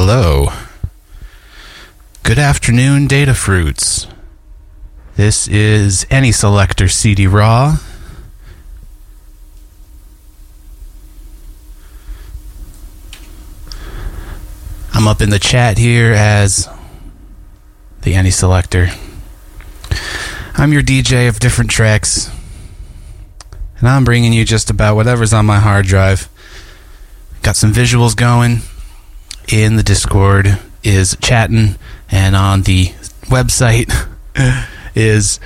[0.00, 0.52] Hello.
[2.22, 4.06] Good afternoon, Data Fruits.
[5.16, 7.78] This is Any Selector CD Raw.
[14.94, 16.68] I'm up in the chat here as
[18.02, 18.90] the Any Selector.
[20.54, 22.30] I'm your DJ of different tracks,
[23.80, 26.28] and I'm bringing you just about whatever's on my hard drive.
[27.42, 28.60] Got some visuals going
[29.52, 31.76] in the Discord is chatting,
[32.10, 32.86] and on the
[33.26, 33.92] website
[34.94, 35.40] is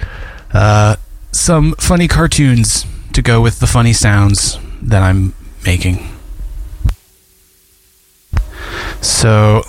[0.52, 0.96] uh,
[1.30, 5.34] some funny cartoons to go with the funny sounds that I'm
[5.64, 6.08] making.
[9.00, 9.62] So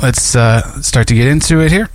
[0.00, 1.88] let's uh, start to get into it here.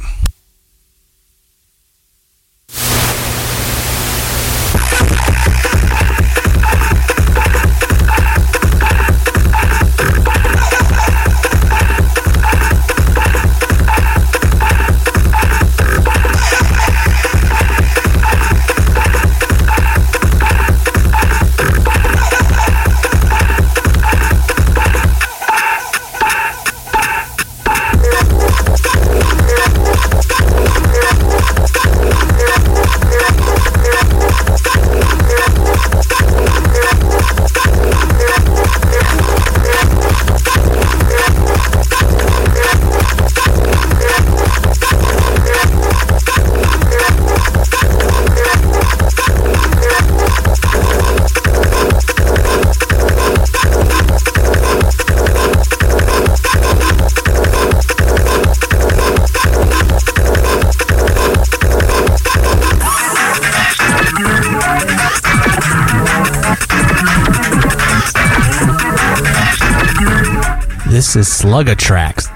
[71.16, 72.28] This is Sluggatrax.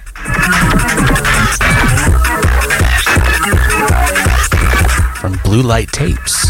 [5.17, 6.49] From Blue Light Tapes.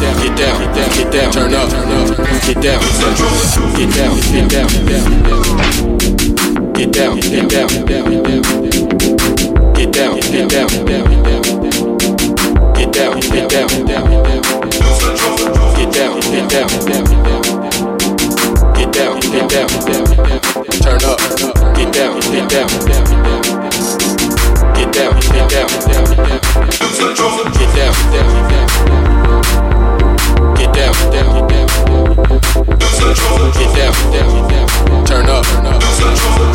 [0.00, 2.80] Down, get down, get down, get down, get down, turn up, turn up, get down,
[3.76, 4.68] get down, get down,
[6.72, 8.02] get down, get down, get down, get down,
[9.76, 11.02] get down, get down, get down,
[12.66, 14.08] get down, get down, get down, get down,
[15.76, 16.82] get down, get
[19.46, 20.06] down, get down
[21.76, 23.75] get down, get down,
[24.76, 26.40] Get down, get down, get down, get down.
[26.80, 27.44] Lose control.
[27.44, 28.68] Get down, get down, get down.
[30.54, 31.68] Get down, get down, get down.
[32.76, 33.40] Lose control.
[33.56, 35.04] Get down, get down, get down.
[35.06, 35.44] Turn up.
[35.80, 36.52] Lose control.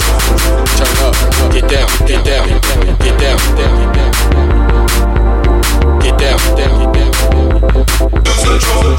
[0.77, 1.15] Turn up,
[1.51, 4.11] get down, get down, get down, get down, get down.
[6.01, 7.41] Get down, down, get down.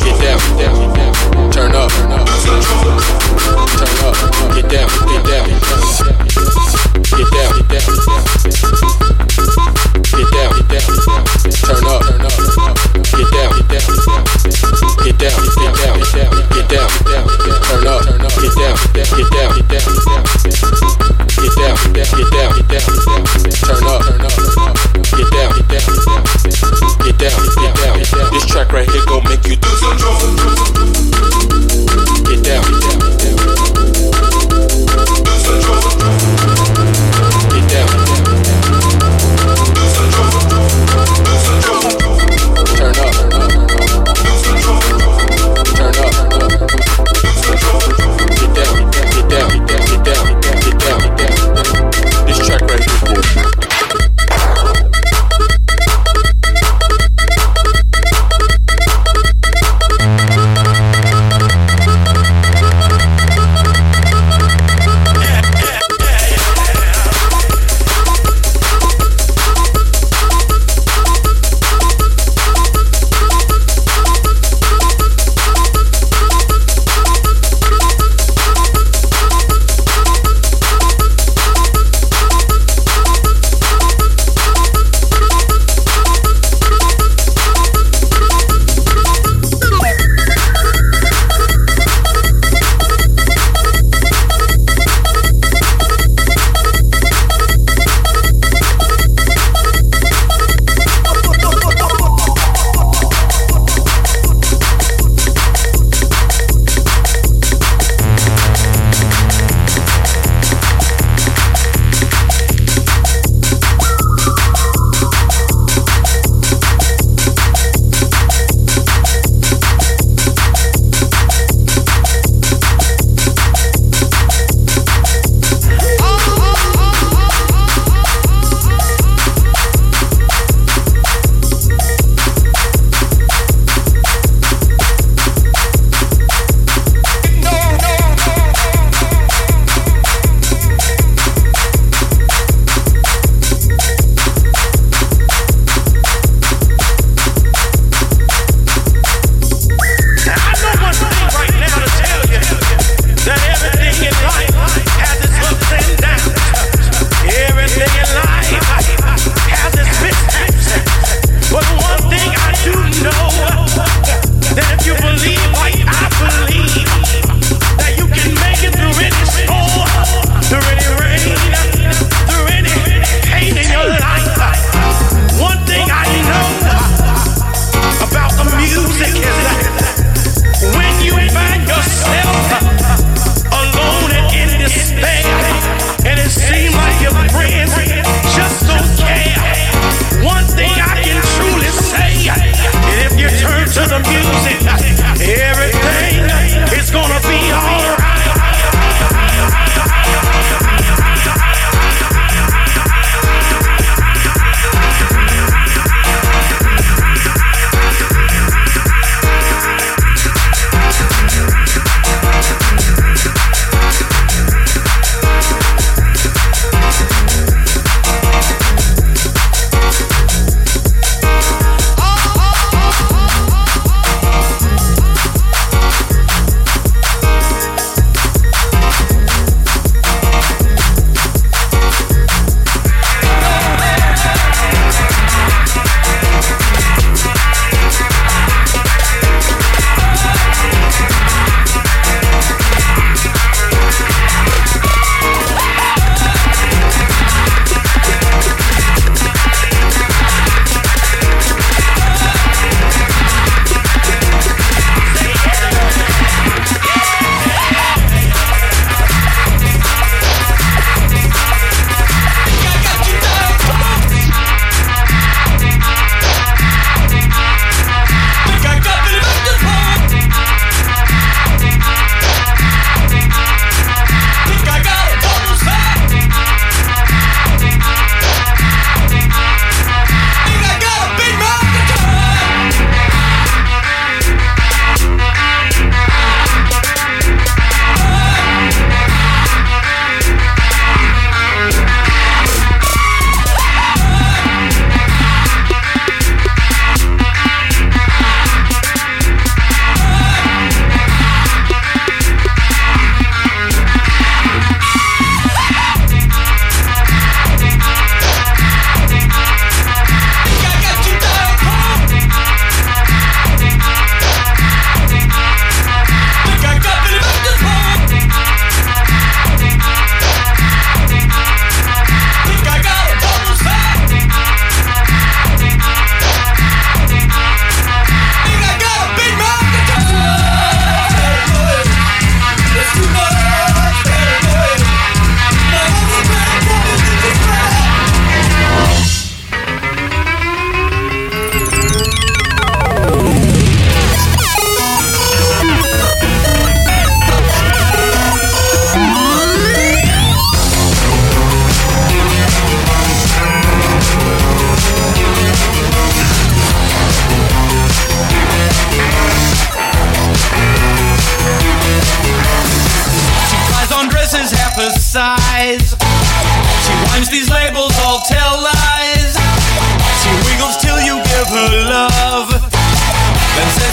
[0.03, 0.41] Get down,
[1.51, 2.31] turn up, turn up,
[3.79, 4.17] turn up,
[4.55, 5.47] get down, get down,
[7.11, 7.91] get down, get down,
[10.11, 10.89] get down, get down,
[11.63, 12.75] turn up, turn up,
[13.13, 13.85] get down, get
[14.57, 14.72] down
[15.03, 17.27] get down, get down, get down, get down, get down,
[17.67, 20.07] turn up, get down, get down, get down, get
[21.59, 22.87] down, get down, get down, get down,
[23.67, 24.03] turn up,
[25.17, 25.87] get down, get down,
[27.03, 28.33] get down, get down.
[28.33, 30.25] This track right here gon' make you do some drugs.
[32.29, 33.37] Get down, get down, get down.
[35.25, 36.52] Do some drugs.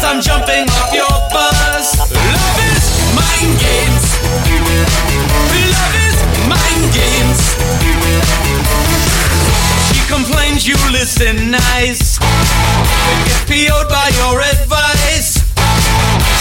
[0.10, 1.94] I'm jumping off your bus.
[2.10, 4.18] Love is mind games.
[5.54, 6.18] Love is
[6.50, 7.38] mind games.
[9.86, 12.18] She complains you listen nice.
[12.18, 15.46] Get PO'd by your advice.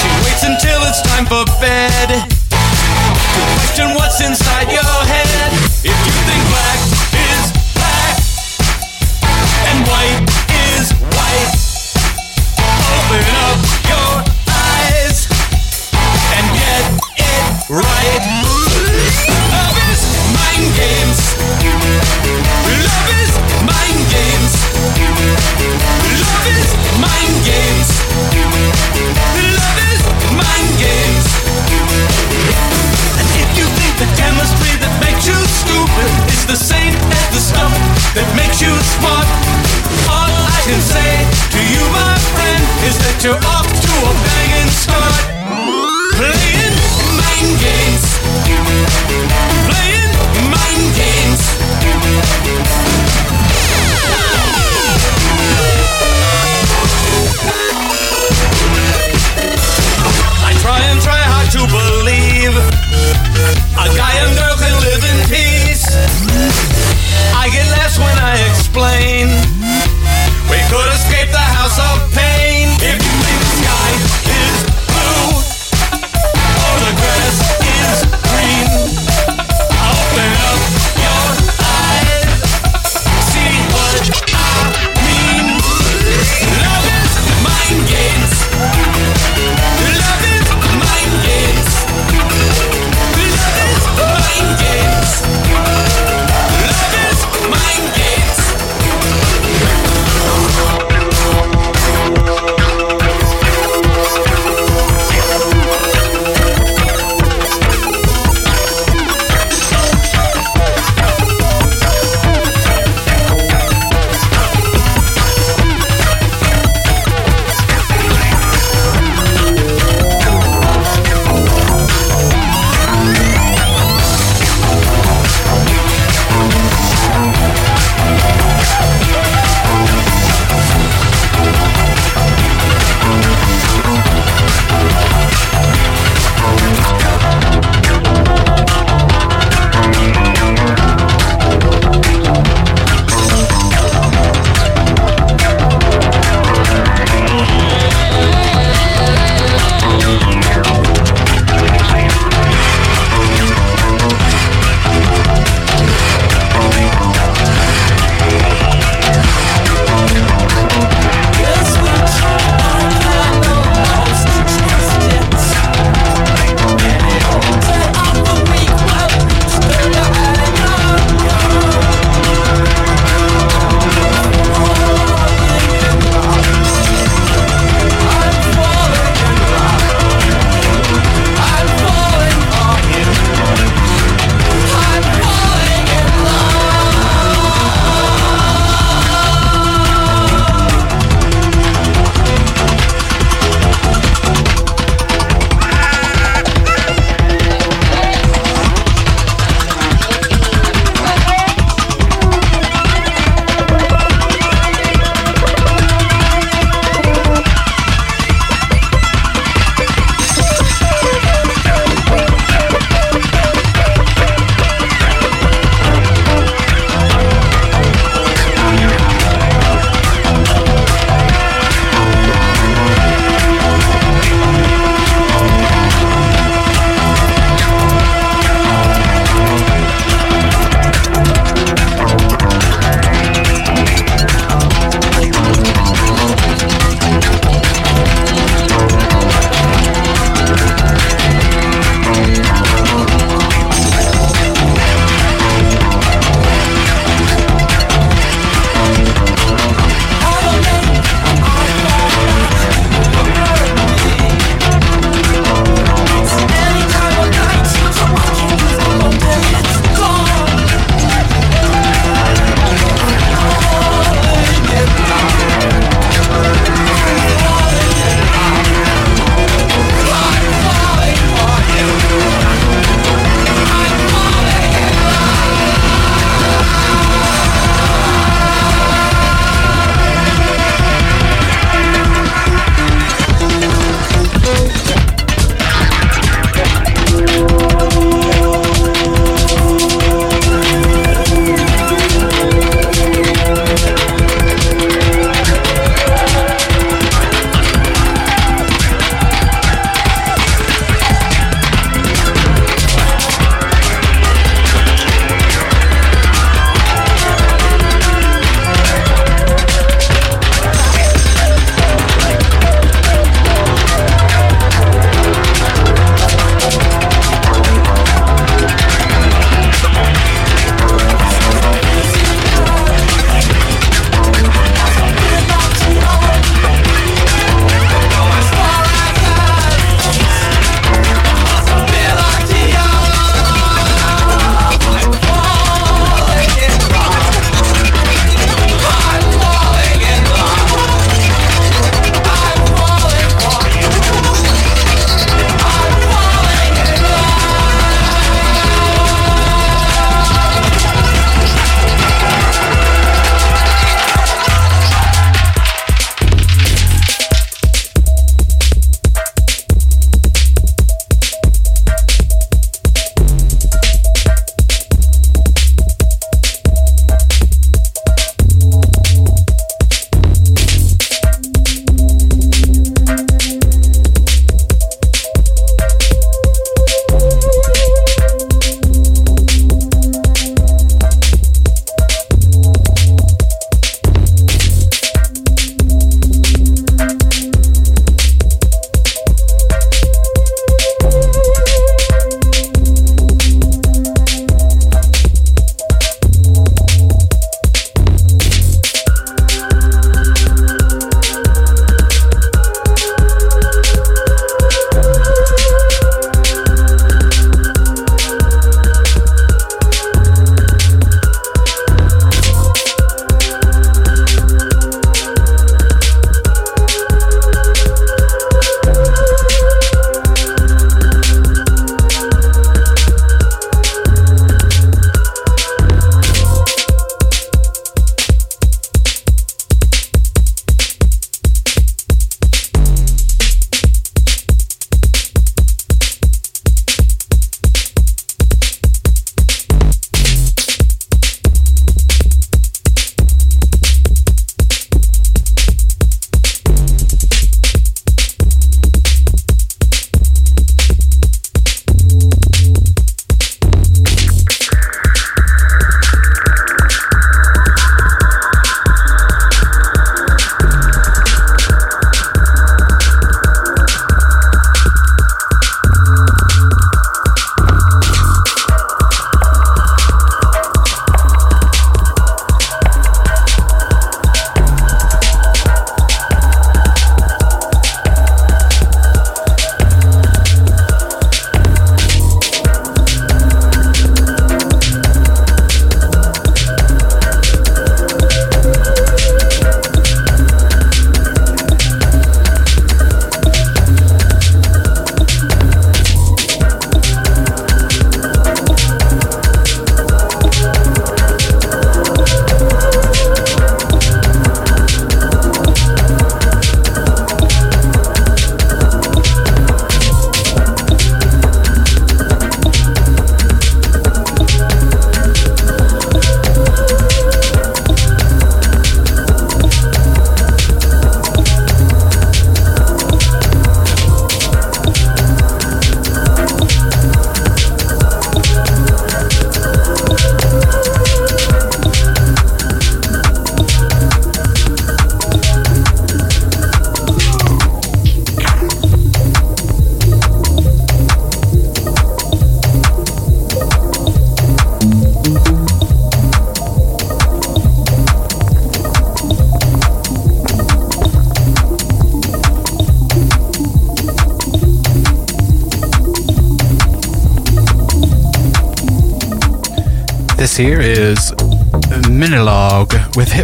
[0.01, 2.09] She waits until it's time for bed.
[2.09, 5.53] To question what's inside your head.
[5.85, 6.81] If you think black
[7.21, 8.17] is black
[9.69, 10.38] and white.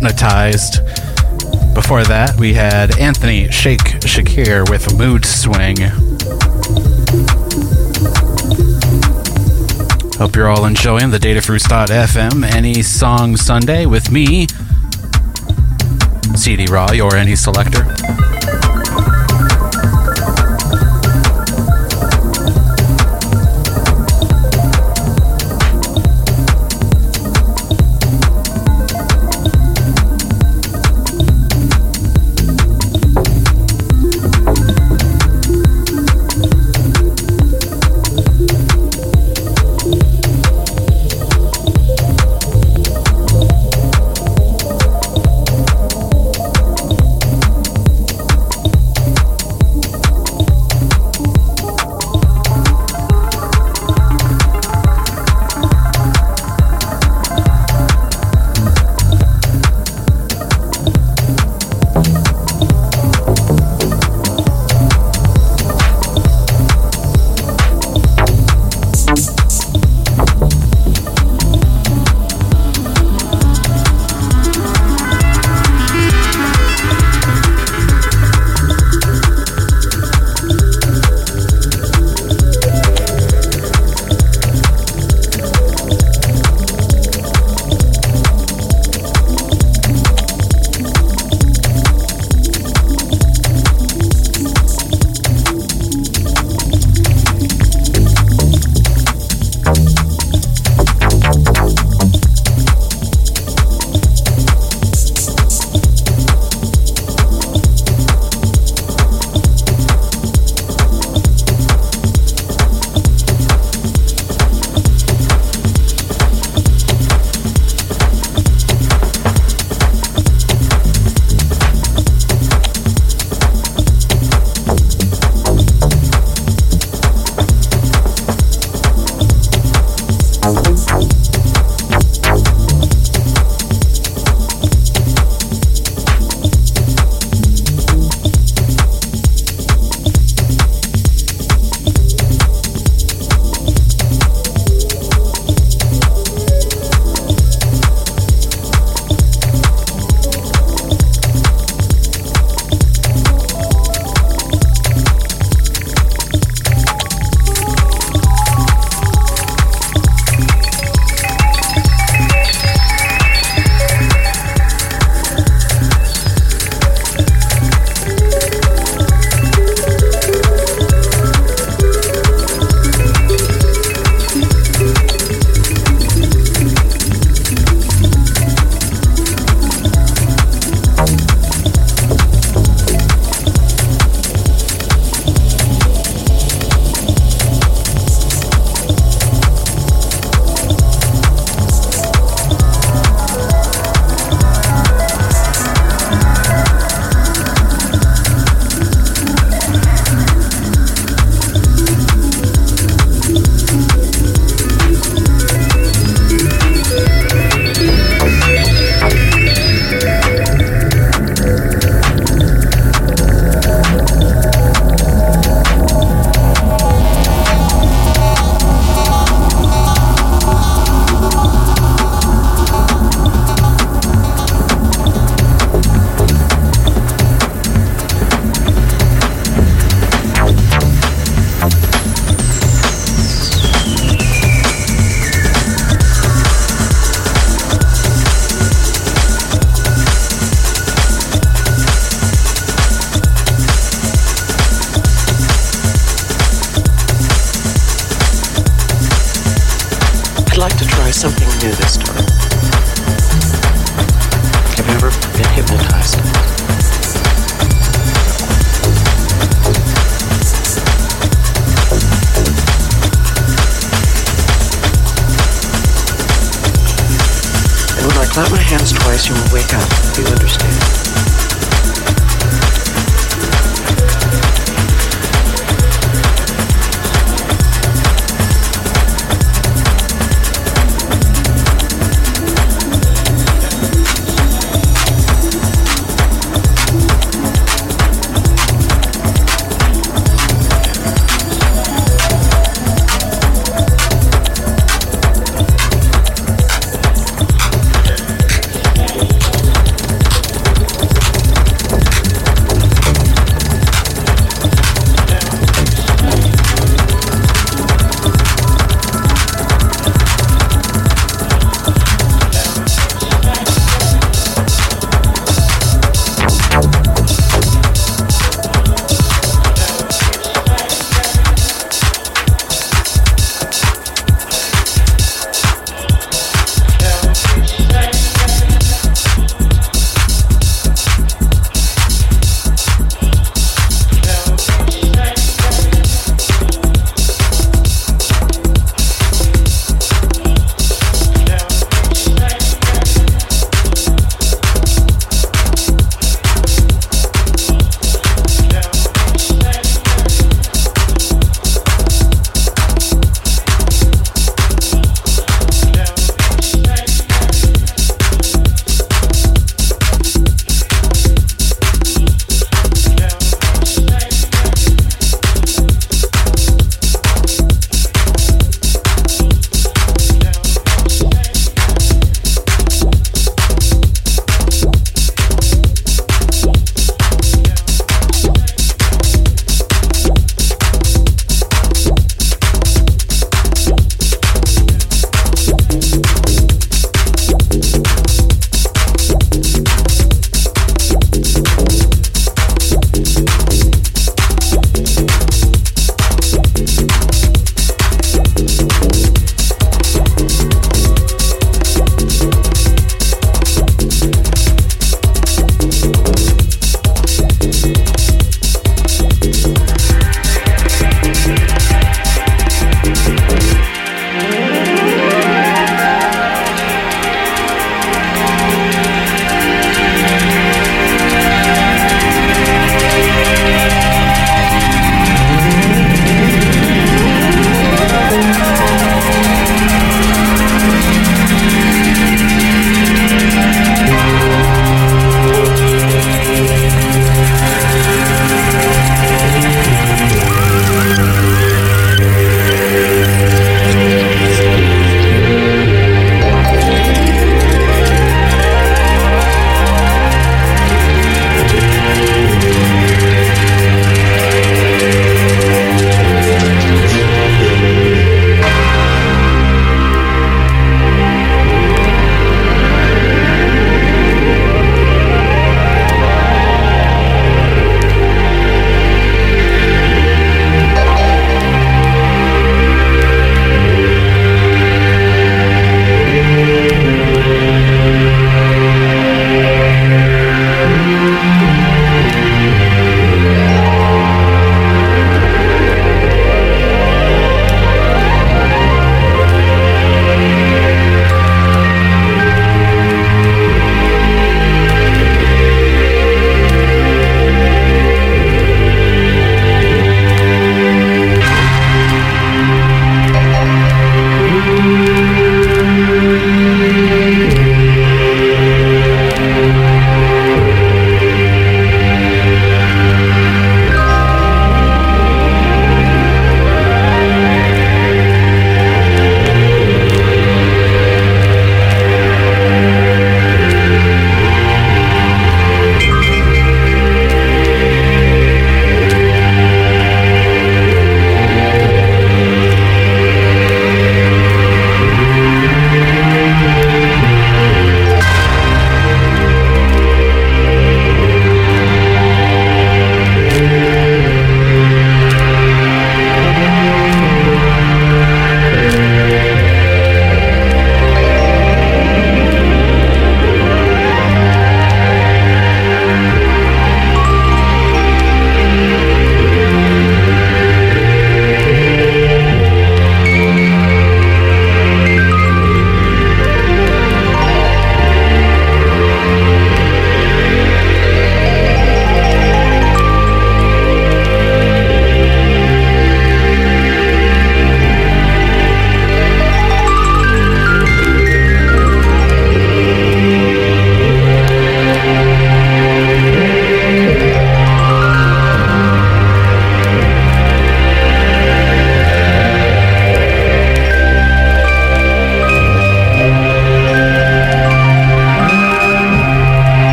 [0.00, 0.82] Hypnotized.
[1.74, 5.76] Before that, we had Anthony Shake Shakir with Mood Swing.
[10.16, 14.46] Hope you're all enjoying the Datafruits.fm Any Song Sunday with me,
[16.34, 17.84] CD Raw, your any selector.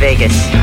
[0.00, 0.59] Vegas.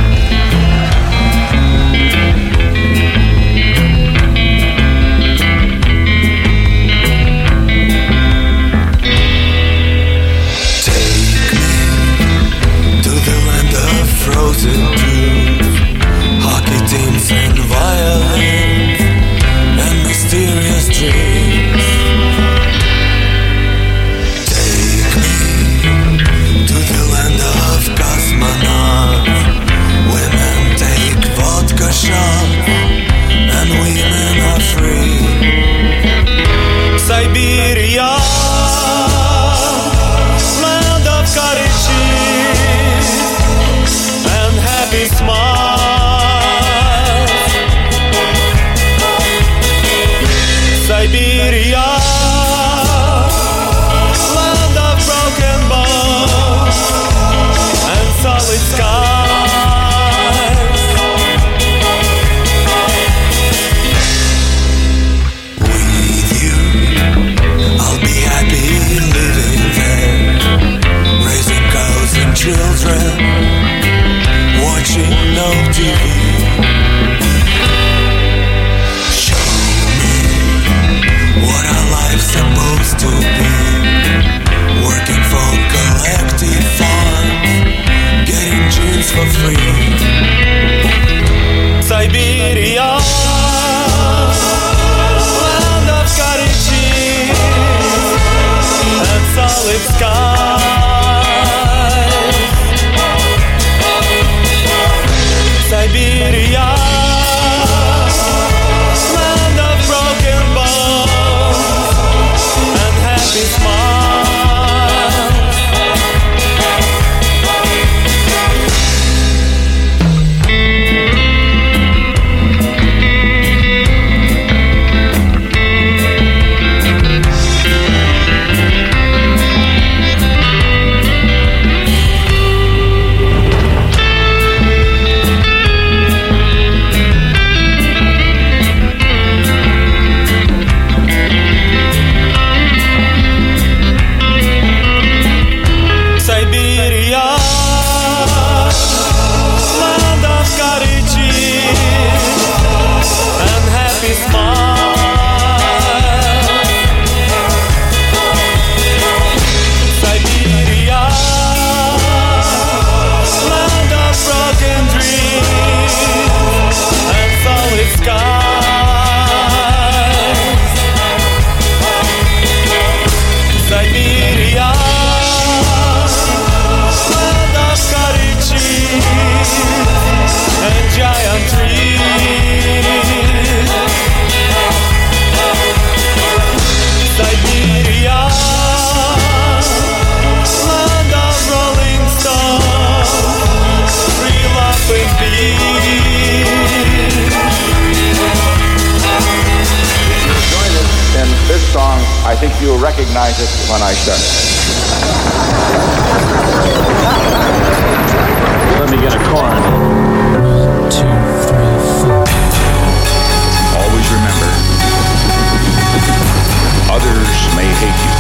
[217.58, 218.14] May hate you.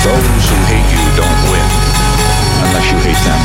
[0.00, 1.68] Those who hate you don't win
[2.64, 3.40] unless you hate them.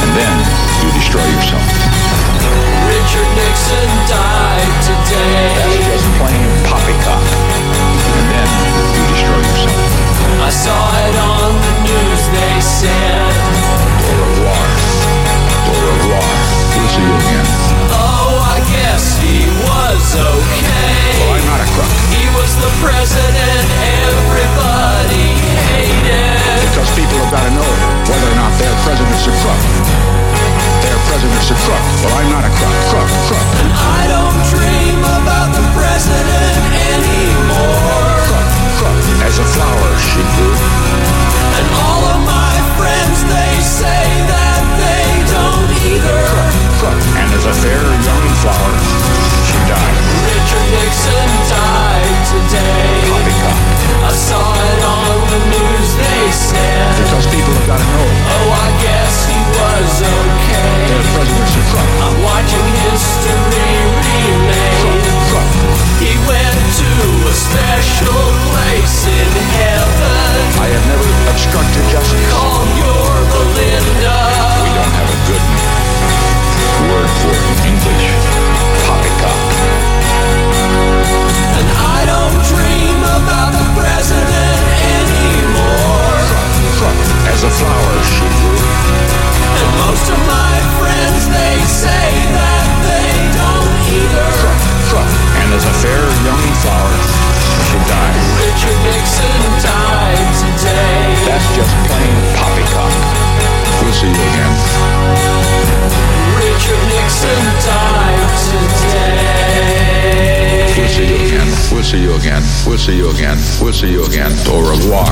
[0.00, 0.36] And then
[0.80, 1.66] you destroy yourself.
[2.88, 5.52] Richard Nixon died today.
[5.60, 7.24] That's just plain poppycock.
[8.16, 8.48] And then
[8.96, 9.76] you destroy yourself.
[10.40, 13.36] I saw it on the news, they said.
[14.00, 14.64] Au revoir.
[15.68, 16.24] Au revoir.
[16.72, 17.45] We'll see you again
[20.06, 21.18] was okay.
[21.18, 21.90] Well, I'm not a crook.
[22.14, 23.66] He was the president
[24.06, 25.34] everybody
[25.66, 26.62] hated.
[26.70, 27.70] Because people have got to know
[28.06, 29.62] whether or not their president's a crook.
[30.86, 31.84] Their president's a crook.
[32.06, 32.76] Well, I'm not a crook.
[32.94, 33.46] Crook, crook.
[33.58, 36.62] And I don't dream about the president
[36.94, 38.06] anymore.
[38.30, 40.54] Crook, crook, as a flower she grew.
[41.58, 46.18] And all of my friends, they say that they don't either.
[46.30, 47.95] Crook, crook, and as a fairy
[56.56, 56.96] now.
[56.96, 58.06] Because people have got to know.
[58.06, 60.76] Oh, I guess he was okay.
[60.90, 61.90] The president should Trump.
[62.02, 65.04] I'm watching history remake.
[65.30, 65.50] Trump.
[66.00, 66.90] He went to
[67.28, 68.25] a special
[89.56, 94.28] And most of my friends, they say that they don't either.
[95.40, 96.92] And as a fair young flower,
[97.70, 97.78] she
[101.24, 102.92] That's just plain poppycock.
[103.82, 105.25] We'll see you again.
[111.86, 112.42] see you again.
[112.66, 113.38] We'll see you again.
[113.60, 114.32] We'll see you again.
[114.48, 115.06] Au revoir.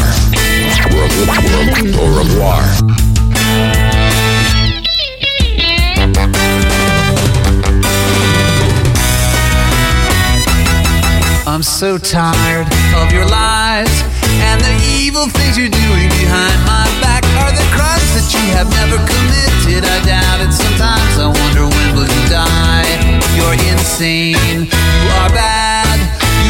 [2.02, 2.64] Au revoir.
[11.46, 12.66] I'm so tired
[12.96, 13.94] of your lies
[14.42, 18.68] and the evil things you're doing behind my back are the crimes that you have
[18.74, 19.84] never committed.
[19.86, 20.52] I doubt it.
[20.52, 23.22] Sometimes I wonder when will you die.
[23.38, 24.66] You're insane.
[24.66, 26.23] You are bad.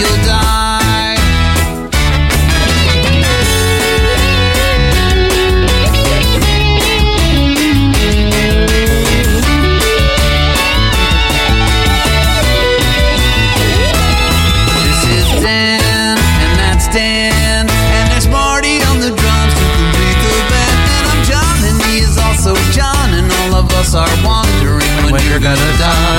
[0.00, 1.16] you'll die.
[14.80, 20.32] This is Dan, and that's Dan, and there's Marty on the drums to complete the
[20.48, 20.80] band.
[20.96, 25.12] And I'm John, and he is also John, and all of us are wondering when,
[25.12, 26.09] when you're gonna die.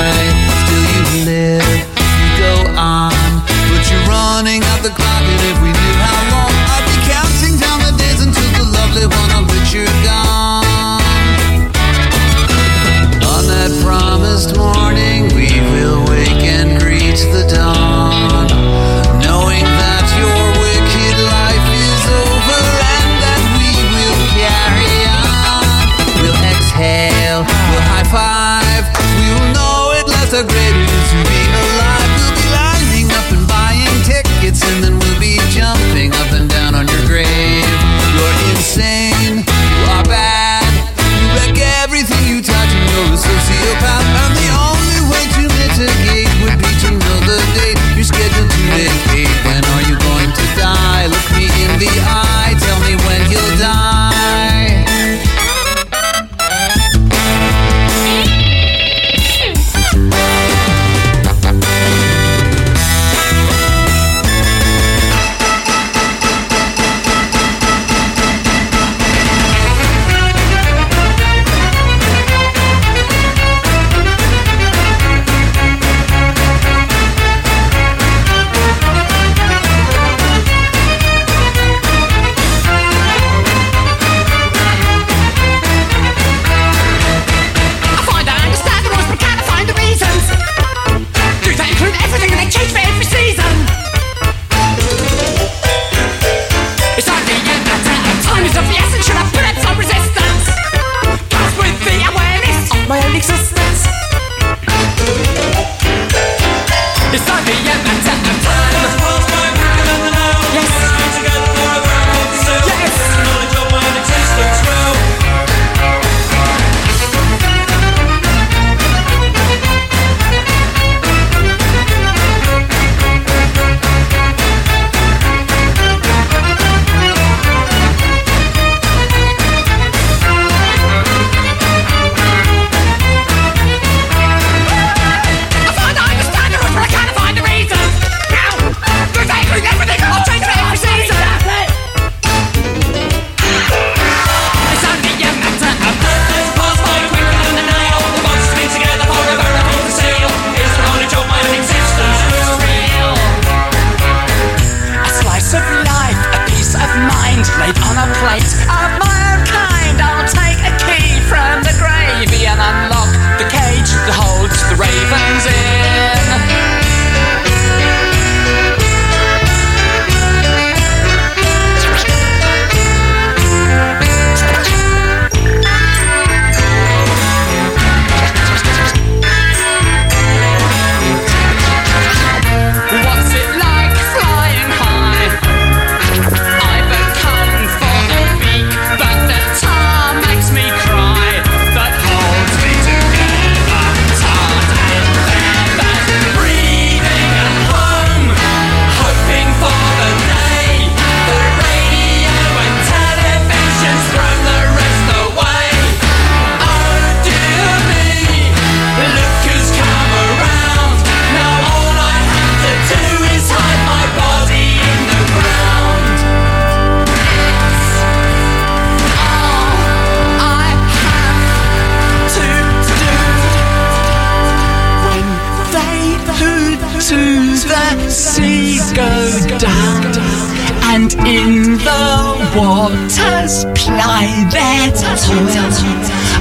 [231.25, 232.07] In the
[232.55, 235.71] waters ply their toil,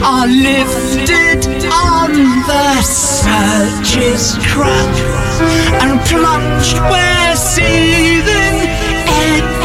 [0.05, 2.11] are lifted on
[2.51, 4.97] the surge's crowd,
[5.83, 8.59] and plunged where seething
[9.07, 9.61] boil.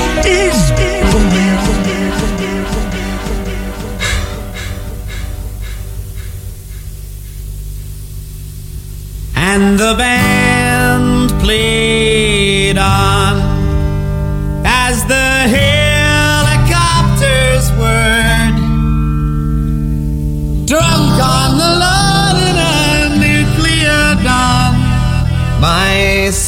[9.37, 13.24] And the band played on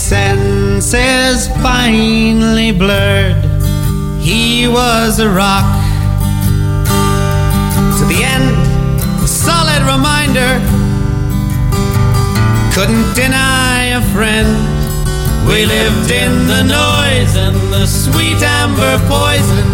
[0.08, 3.44] senses finally blurred.
[4.22, 5.68] He was a rock
[7.98, 8.56] to the end,
[9.22, 10.64] a solid reminder
[12.74, 14.48] couldn't deny a friend.
[15.46, 19.68] We lived in the noise and the sweet amber poison,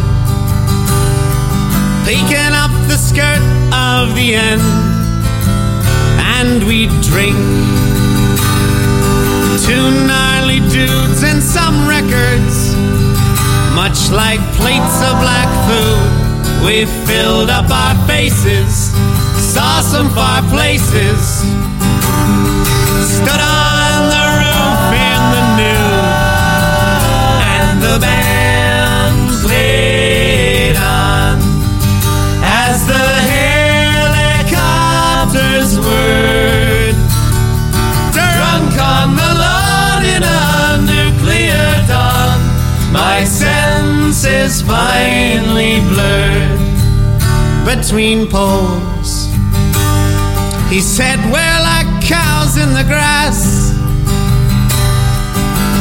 [2.07, 4.65] peeking up the skirt of the end,
[6.17, 7.92] and we'd drink.
[9.65, 12.75] Two gnarly dudes and some records,
[13.73, 16.65] much like plates of black food.
[16.65, 18.91] We filled up our faces,
[19.53, 21.43] saw some far places
[23.23, 23.41] stood
[44.61, 46.59] finally blurred
[47.65, 49.31] between poles.
[50.69, 53.71] He said, We're like cows in the grass,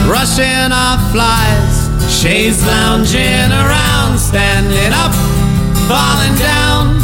[0.08, 1.74] rushing off flies,
[2.08, 5.14] shades lounging around, standing up,
[5.88, 6.96] falling down,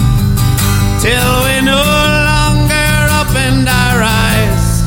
[1.01, 1.83] till we no
[2.31, 2.89] longer
[3.21, 4.83] opened our eyes,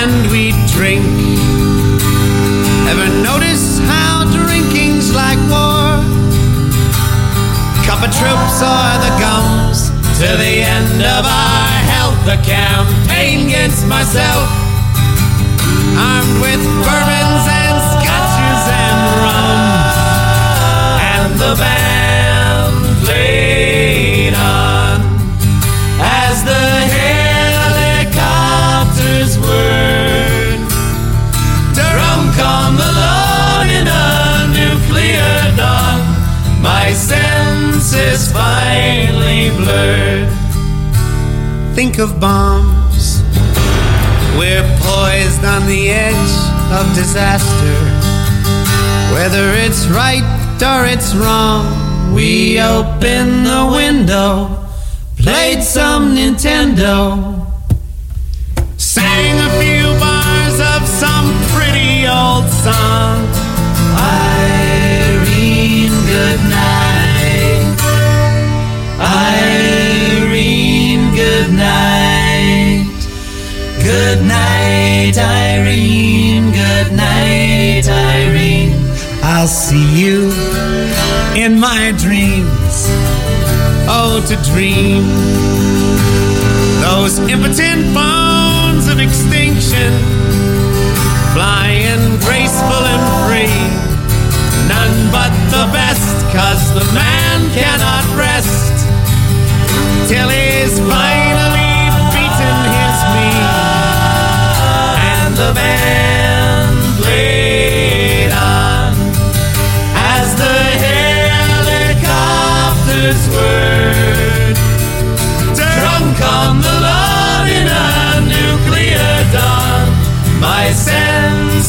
[0.00, 1.31] and we drink.
[5.14, 6.00] Like war?
[7.84, 12.18] Cup of troops or the gums to the end of our health.
[12.24, 14.48] The campaign against myself,
[15.98, 19.82] armed with bourbons and scotches and rum,
[21.02, 22.01] and the band
[39.56, 40.28] blurred.
[41.74, 43.22] Think of bombs.
[44.38, 46.34] We're poised on the edge
[46.72, 47.76] of disaster.
[49.14, 50.24] Whether it's right
[50.62, 54.68] or it's wrong, we open the window,
[55.16, 57.41] played some Nintendo,
[76.82, 78.74] Good night, Irene.
[79.22, 80.32] I'll see you
[81.36, 82.86] in my dreams.
[83.86, 85.04] Oh, to dream
[86.82, 88.11] those impotent bones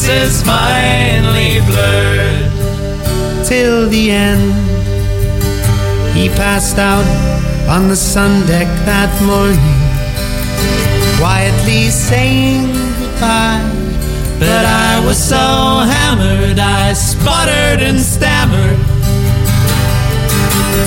[0.04, 2.50] senses finally blurred
[3.46, 4.52] till the end.
[6.14, 7.06] He passed out
[7.68, 9.58] on the sun deck that morning,
[11.18, 12.66] quietly saying
[12.98, 13.64] goodbye.
[14.38, 18.80] But I was so hammered, I sputtered and stammered.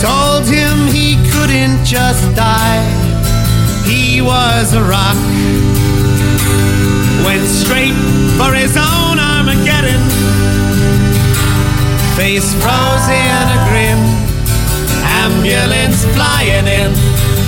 [0.02, 2.86] Told him he couldn't just die,
[3.86, 5.18] he was a rock
[7.28, 8.00] went straight
[8.40, 10.02] for his own Armageddon.
[12.16, 14.00] Face frozen, and a grin,
[15.24, 16.92] ambulance flying in.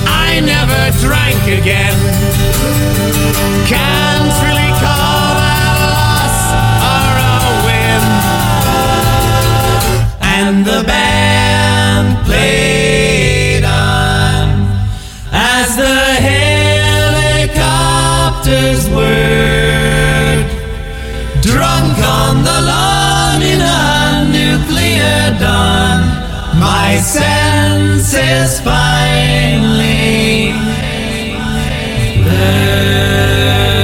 [0.05, 1.97] I never drank again.
[3.71, 6.37] Can't really call that a loss
[6.91, 8.03] or a win.
[10.35, 14.45] And the band played on
[15.31, 15.99] as the
[17.47, 19.58] helicopters were.
[21.59, 25.99] Drunk on the lawn in a nuclear dawn,
[26.57, 30.53] my senses finally
[32.23, 33.78] learn.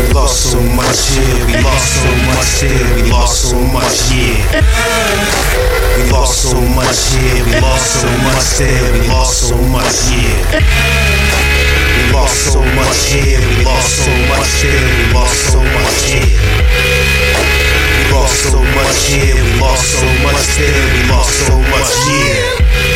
[0.00, 4.42] We lost so much here, we lost so much here, we lost so much here.
[5.96, 10.42] We lost so much here, we lost so much there, we lost so much here.
[10.50, 16.38] We lost so much here, we lost so much there, we lost so much here.
[17.96, 22.89] We lost so much here, we lost so much there, we lost so much here.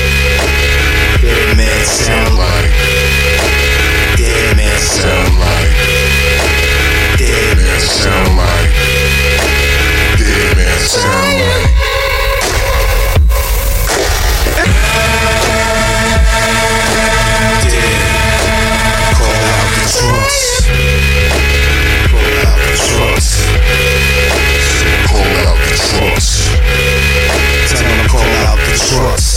[29.01, 29.34] Out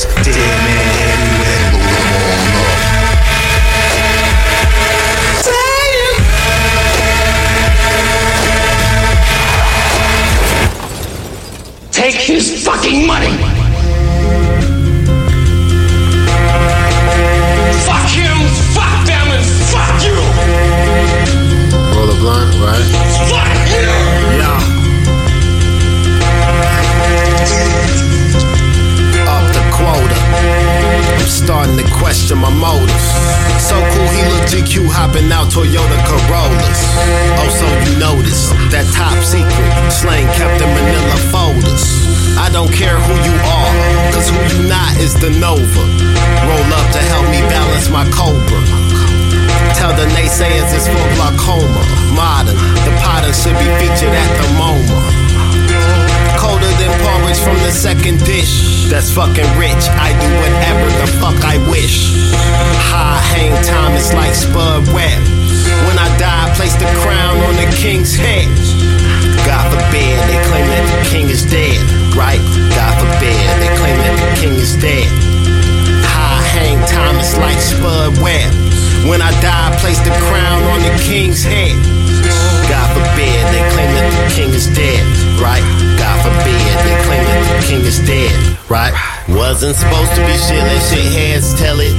[89.57, 91.97] Wasn't supposed to be shit, let shit heads tell it.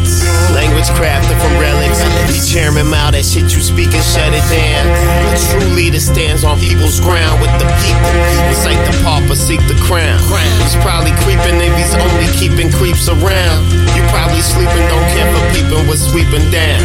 [0.54, 1.98] Language crafted from relics.
[2.30, 4.86] Be chairman mouth that shit you speak and shut it down.
[5.26, 8.14] A true leader stands on people's ground with the people.
[8.46, 10.22] It's like the pauper seek the crown.
[10.62, 13.60] He's probably creeping if he's only keeping creeps around.
[13.90, 16.78] You probably sleeping, don't care for peeping what's sweeping down.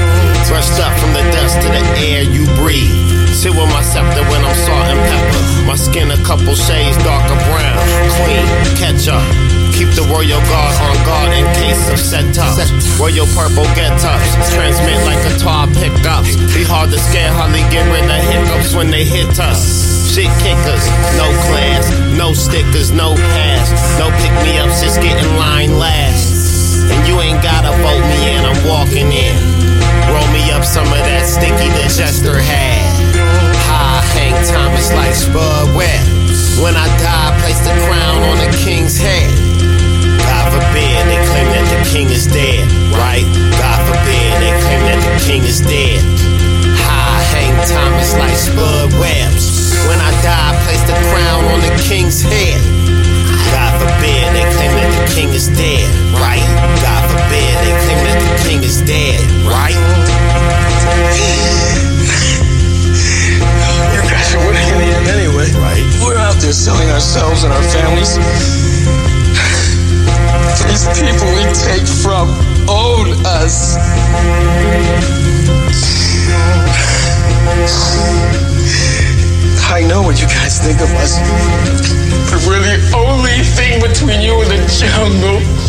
[0.49, 2.97] Brushed up from the dust to the air you breathe.
[3.29, 5.69] Sit with my scepter when I'm salt and pepper.
[5.69, 7.77] My skin a couple shades darker brown.
[8.25, 8.49] Clean,
[8.81, 9.52] catch.
[9.73, 12.61] Keep the royal guard on guard in case of setups.
[13.01, 14.29] Royal purple get ups.
[14.53, 16.37] Transmit like a tar pickups.
[16.53, 20.13] Be hard to scare, hardly get rid of hiccups when they hit us.
[20.13, 20.85] Shit kickers,
[21.17, 23.65] no class, no stickers, no pass.
[23.97, 26.85] No pick me ups, just get in line last.
[26.93, 29.33] And you ain't gotta vote me in, I'm walking in.
[30.13, 32.93] Roll me up some of that sticky that Jester had.
[33.65, 36.05] High hang time is like Spud Webb.
[36.61, 39.52] When I die, I place the crown on the king's head.
[40.43, 43.23] God forbid they claim that the king is dead, right?
[43.55, 46.03] God forbid they claim that the king is dead.
[46.83, 49.71] High hang is like Spud Webs.
[49.87, 52.59] When I die, I place the crown on the king's head.
[53.55, 55.87] God forbid they claim that the king is dead,
[56.19, 56.43] right?
[56.83, 59.79] God forbid they claim that the king is dead, right?
[63.95, 65.47] You guys are winning in anyway.
[65.55, 65.87] Right.
[66.03, 68.62] We're out there selling ourselves and our families
[70.73, 72.29] these people we take from
[72.67, 73.77] own us.
[79.69, 81.19] I know what you guys think of us,
[82.31, 85.63] but we're the only thing between you and the jungle.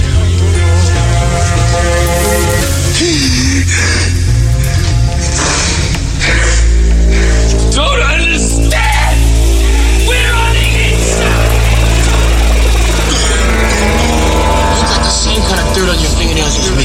[15.74, 16.84] dirt on your fingernails me.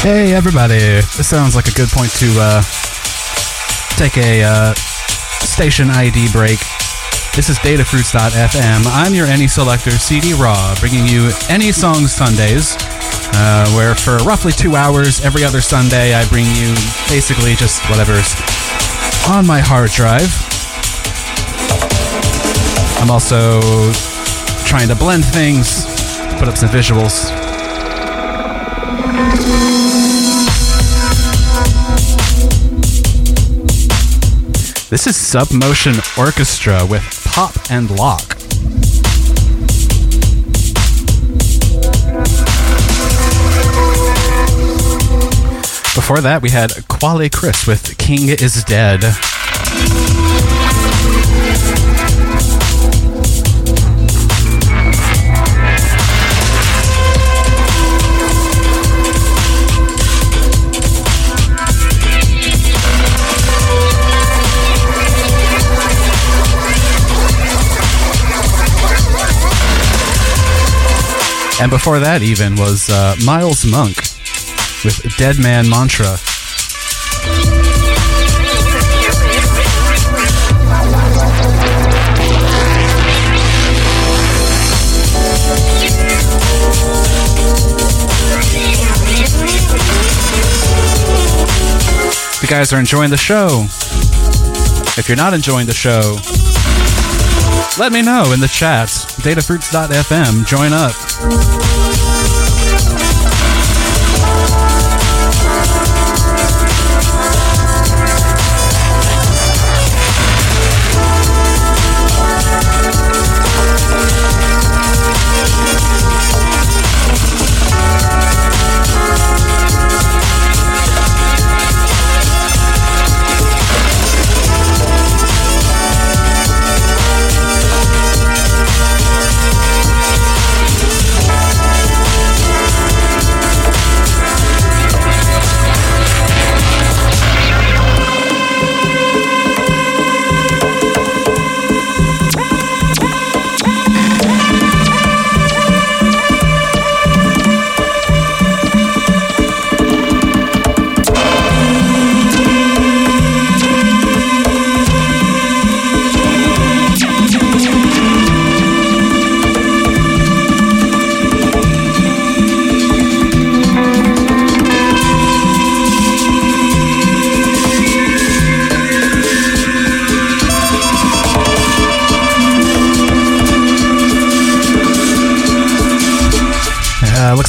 [0.00, 0.78] Hey everybody!
[0.78, 2.62] This sounds like a good point to uh,
[3.96, 6.77] take a uh, station ID break
[7.38, 8.84] this is datafruits.fm.
[8.88, 12.74] I'm your Any Selector CD Raw, bringing you Any Songs Sundays,
[13.32, 16.74] uh, where for roughly two hours every other Sunday I bring you
[17.08, 18.34] basically just whatever's
[19.30, 20.26] on my hard drive.
[23.00, 23.60] I'm also
[24.66, 25.86] trying to blend things,
[26.40, 27.30] put up some visuals.
[34.90, 38.28] This is Submotion Orchestra with Pop and Lock.
[45.94, 49.04] Before that, we had Quelle Chris with King is Dead.
[71.60, 73.96] And before that, even, was uh, Miles Monk
[74.84, 76.16] with Dead Man Mantra.
[92.30, 93.66] If you guys are enjoying the show,
[94.96, 96.18] if you're not enjoying the show,
[97.78, 98.88] let me know in the chat.
[98.88, 100.46] Datafruits.fm.
[100.46, 101.67] Join up.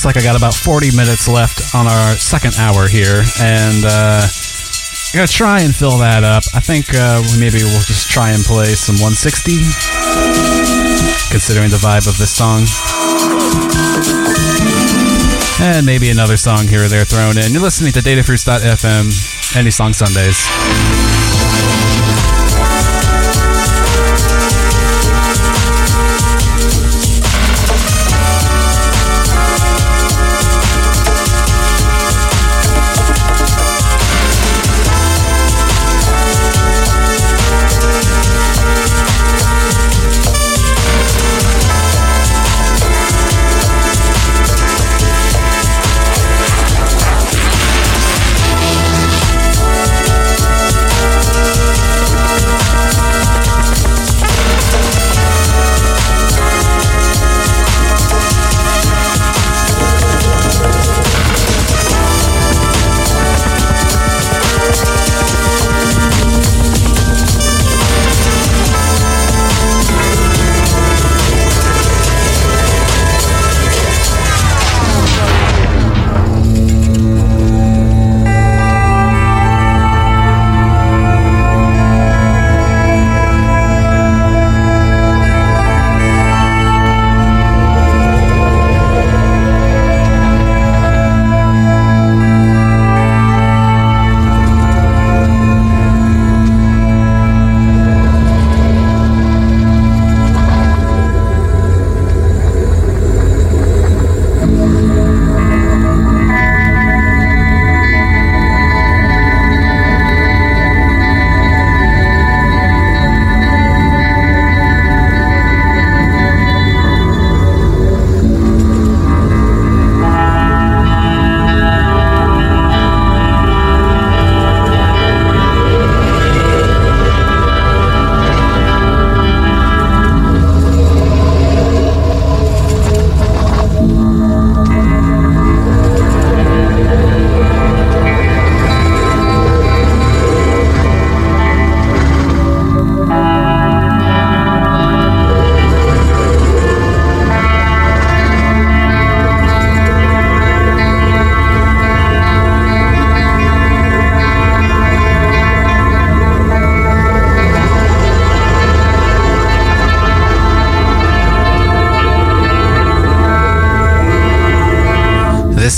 [0.10, 5.14] Like I got about 40 minutes left on our second hour here, and uh, I'm
[5.14, 6.41] gonna try and fill that up.
[6.52, 9.53] I think uh, maybe we'll just try and play some 160,
[11.30, 12.65] considering the vibe of this song,
[15.61, 17.53] and maybe another song here or there thrown in.
[17.53, 19.14] You're listening to DataFruits.fm,
[19.56, 20.41] Any Song Sundays.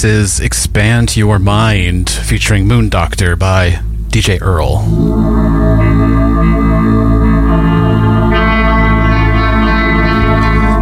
[0.02, 4.80] This is Expand Your Mind featuring Moon Doctor by DJ Earl.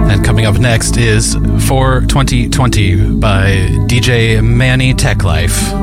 [0.10, 1.36] And coming up next is
[1.68, 5.74] For 2020 by DJ Manny Teklife.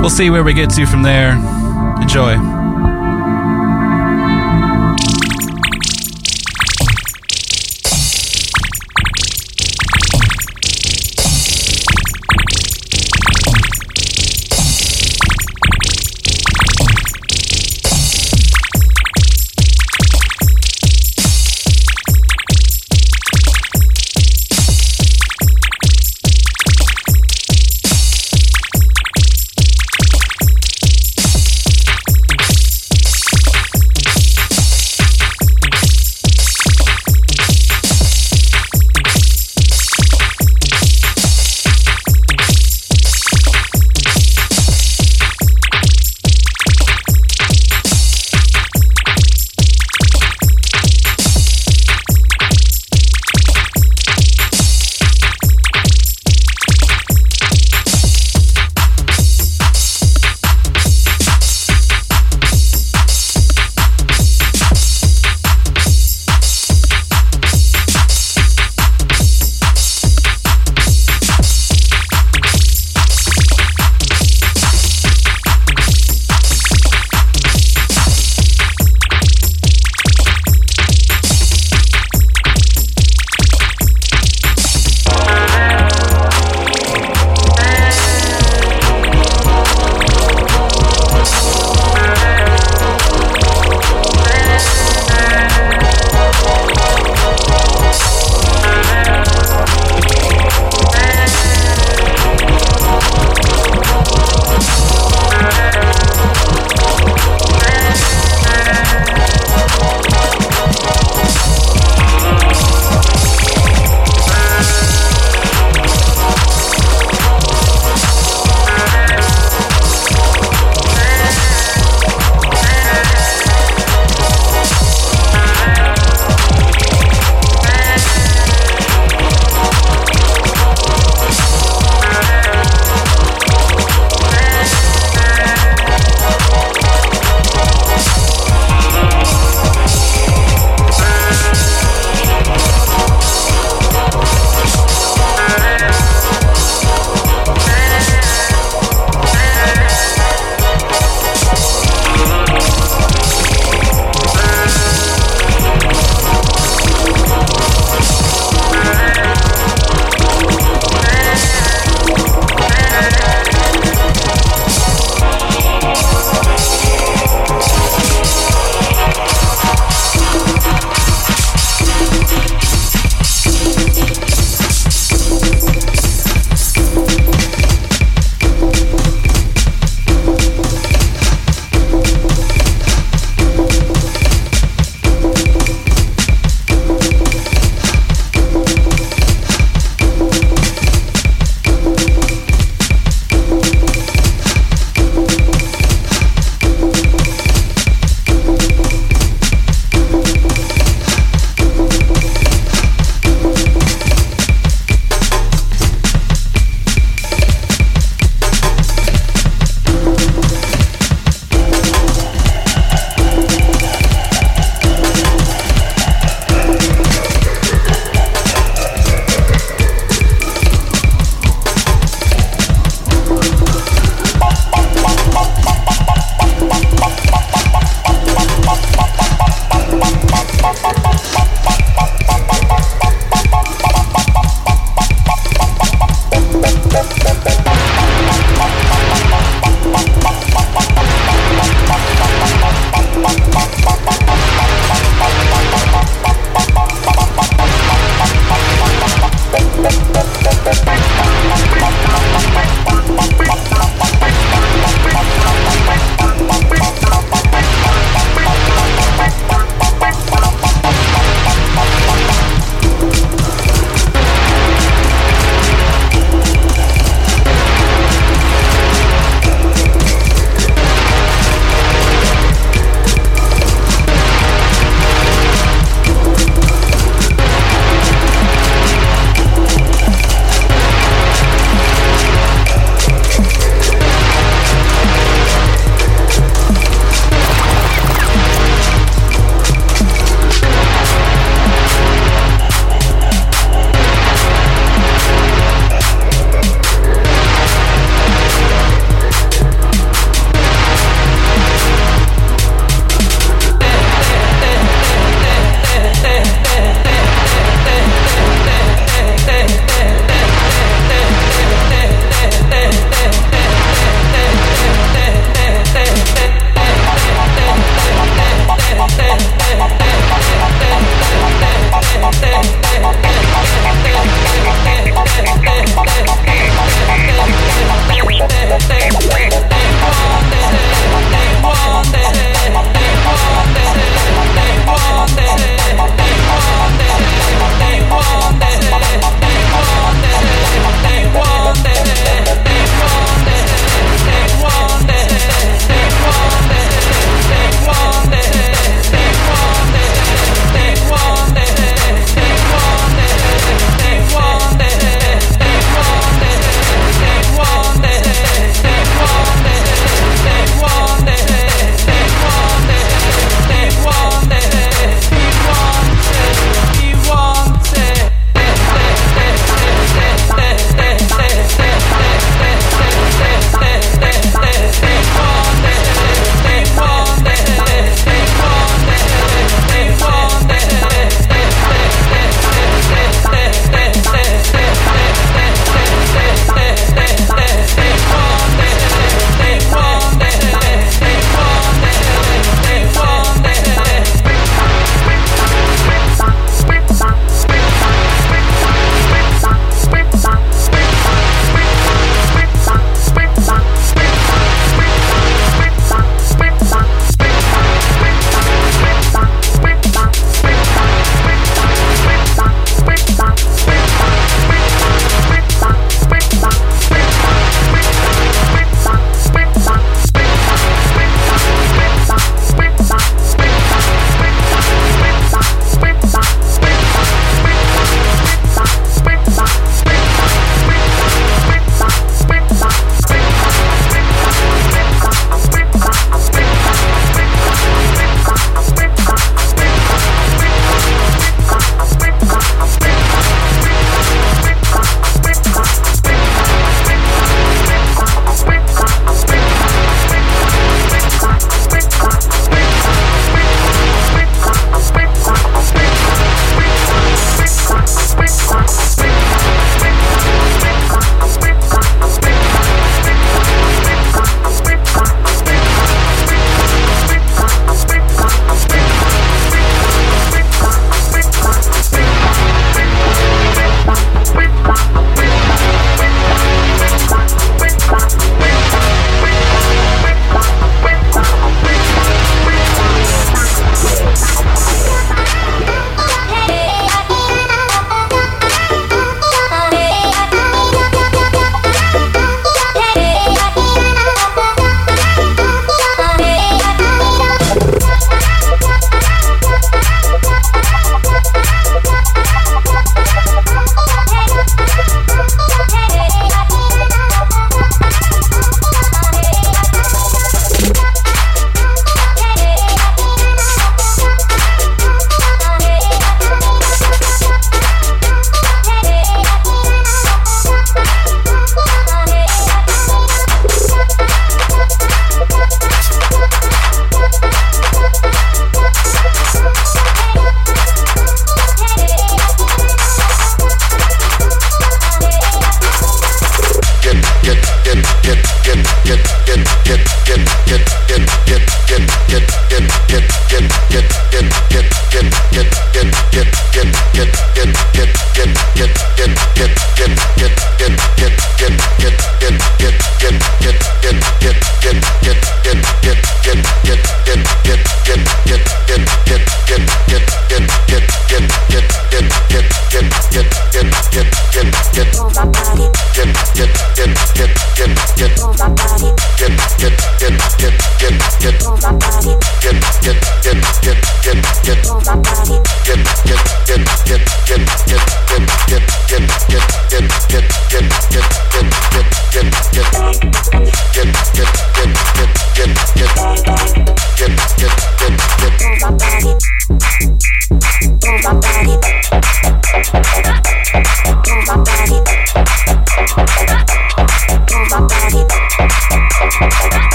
[0.00, 1.34] We'll see where we get to from there.
[2.00, 2.53] Enjoy.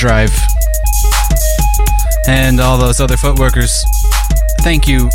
[0.00, 0.34] Hyperdrive,
[2.26, 3.84] and all those other footworkers.
[4.60, 5.10] Thank you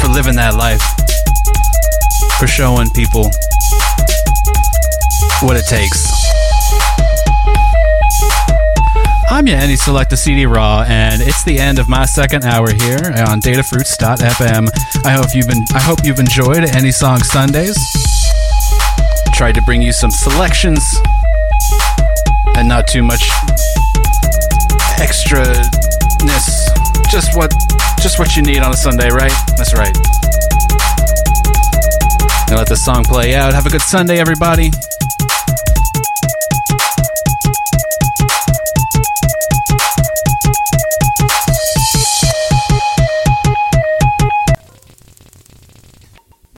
[0.00, 0.80] for living that life,
[2.38, 3.24] for showing people
[5.42, 6.08] what it takes.
[9.30, 12.70] I'm your Any Select the CD Raw, and it's the end of my second hour
[12.70, 15.04] here on DataFruits.fm.
[15.04, 17.76] I hope you've been I hope you've enjoyed AnySong Sundays.
[19.34, 20.98] Tried to bring you some selections
[22.56, 23.30] and not too much
[24.98, 26.68] extraness.
[27.10, 27.52] Just what
[28.00, 29.32] just what you need on a Sunday, right?
[29.56, 29.96] That's right.
[32.50, 33.52] Now let the song play out.
[33.54, 34.70] Have a good Sunday, everybody.